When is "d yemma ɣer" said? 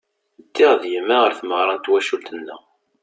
0.81-1.33